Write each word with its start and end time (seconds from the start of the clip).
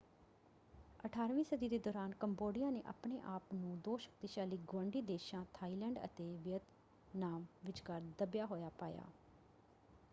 18ਵੀਂ 0.99 1.43
ਸਦੀ 1.45 1.67
ਦੇ 1.69 1.77
ਦੌਰਾਨ 1.79 2.11
ਕੰਬੋਡੀਆ 2.19 2.69
ਨੇ 2.69 2.81
ਆਪਣੇ 2.85 3.19
ਆਪ 3.25 3.53
ਨੂੰ 3.53 3.77
ਦੋ 3.81 3.97
ਸ਼ਕਤੀਸ਼ਾਲੀ 3.97 4.57
ਗੁਆਂਢੀ 4.67 5.01
ਦੇਸ਼ਾਂ 5.03 5.43
ਥਾਈਲੈਂਡ 5.53 5.99
ਅਤੇ 6.05 6.23
ਵੀਅਤਨਾਮ 6.37 7.45
ਵਿਚਕਾਰ 7.65 8.01
ਦੱਬਿਆ 8.19 8.45
ਹੋਇਆ 8.45 8.69
ਪਾਇਆ। 8.79 9.03